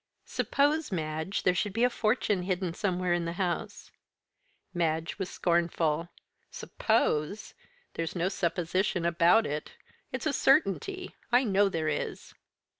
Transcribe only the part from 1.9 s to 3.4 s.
fortune hidden somewhere in the